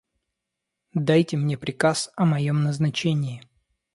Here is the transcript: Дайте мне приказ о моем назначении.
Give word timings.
Дайте 0.95 1.37
мне 1.37 1.59
приказ 1.59 2.09
о 2.15 2.25
моем 2.25 2.63
назначении. 2.63 3.43